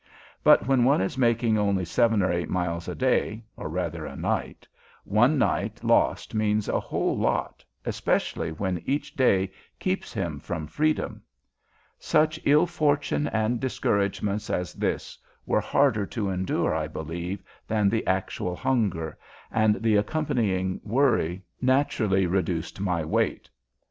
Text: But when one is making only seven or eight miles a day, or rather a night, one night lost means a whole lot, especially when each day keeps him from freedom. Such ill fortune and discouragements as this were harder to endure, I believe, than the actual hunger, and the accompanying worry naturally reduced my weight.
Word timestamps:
But 0.43 0.65
when 0.65 0.83
one 0.83 0.99
is 0.99 1.15
making 1.15 1.59
only 1.59 1.85
seven 1.85 2.23
or 2.23 2.31
eight 2.31 2.49
miles 2.49 2.87
a 2.87 2.95
day, 2.95 3.43
or 3.55 3.69
rather 3.69 4.03
a 4.03 4.15
night, 4.15 4.67
one 5.03 5.37
night 5.37 5.83
lost 5.83 6.33
means 6.33 6.67
a 6.67 6.79
whole 6.79 7.15
lot, 7.15 7.63
especially 7.85 8.51
when 8.51 8.81
each 8.87 9.15
day 9.15 9.51
keeps 9.77 10.11
him 10.11 10.39
from 10.39 10.65
freedom. 10.65 11.21
Such 11.99 12.39
ill 12.45 12.65
fortune 12.65 13.27
and 13.27 13.59
discouragements 13.59 14.49
as 14.49 14.73
this 14.73 15.19
were 15.45 15.61
harder 15.61 16.07
to 16.07 16.31
endure, 16.31 16.73
I 16.73 16.87
believe, 16.87 17.43
than 17.67 17.87
the 17.87 18.07
actual 18.07 18.55
hunger, 18.55 19.19
and 19.51 19.83
the 19.83 19.97
accompanying 19.97 20.81
worry 20.83 21.43
naturally 21.61 22.25
reduced 22.25 22.79
my 22.81 23.05
weight. 23.05 23.51